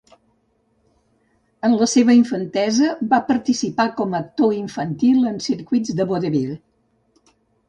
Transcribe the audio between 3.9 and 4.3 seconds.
com a